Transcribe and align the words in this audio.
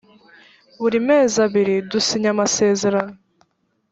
buri 0.79 0.97
mezi 1.09 1.35
abiri 1.45 1.75
dusinya 1.91 2.29
amasezerano. 2.35 3.15